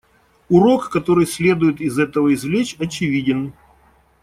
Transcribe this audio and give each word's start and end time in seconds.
Урок, 0.49 0.89
который 0.89 1.27
следует 1.27 1.79
из 1.79 1.99
этого 1.99 2.33
извлечь, 2.33 2.75
очевиден. 2.79 3.53